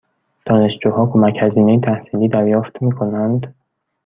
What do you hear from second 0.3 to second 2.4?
دانشجوها کمک هزینه تحصیلی